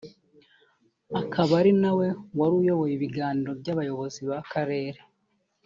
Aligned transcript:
Akaba 1.21 1.53
ari 1.61 1.71
na 1.81 1.91
we 1.97 2.07
wari 2.37 2.53
uyoboye 2.61 2.93
ibiganiro 2.95 3.51
by’abayobozi 3.59 4.19
b’aka 4.29 4.47
karere 4.53 4.99